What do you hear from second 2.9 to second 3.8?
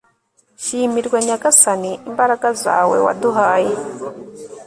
waduhaye